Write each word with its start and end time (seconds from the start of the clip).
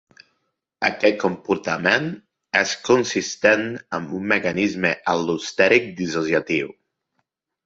Aquest 0.87 1.17
comportament 1.23 2.07
és 2.61 2.73
consistent 2.87 3.67
amb 3.99 4.17
un 4.21 4.27
mecanisme 4.33 4.95
al·lostèric 5.15 5.87
dissociatiu. 6.03 6.75